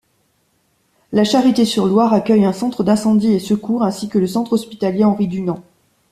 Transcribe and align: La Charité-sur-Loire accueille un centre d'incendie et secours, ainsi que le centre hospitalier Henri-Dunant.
La 1.11 1.23
Charité-sur-Loire 1.23 2.11
accueille 2.11 2.43
un 2.45 2.53
centre 2.53 2.83
d'incendie 2.83 3.33
et 3.33 3.39
secours, 3.39 3.83
ainsi 3.83 4.09
que 4.09 4.17
le 4.17 4.25
centre 4.25 4.53
hospitalier 4.53 5.03
Henri-Dunant. 5.05 5.61